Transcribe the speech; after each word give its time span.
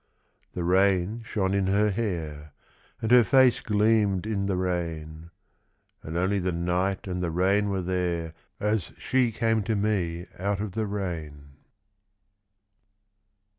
The 0.53 0.63
rain 0.63 1.21
shone 1.23 1.53
in 1.53 1.67
her 1.67 1.91
hair, 1.91 2.53
And 3.03 3.11
her 3.11 3.23
face 3.23 3.61
gleamed 3.61 4.25
in 4.25 4.47
the 4.47 4.57
rain; 4.57 5.29
And 6.01 6.17
only 6.17 6.39
the 6.39 6.51
night 6.51 7.05
and 7.05 7.21
the 7.21 7.29
rain 7.29 7.69
were 7.69 7.83
there 7.83 8.33
As 8.59 8.93
she 8.97 9.31
came 9.31 9.61
to 9.61 9.75
me 9.75 10.25
out 10.39 10.59
of 10.59 10.71
the 10.71 10.87
rain. 10.87 11.51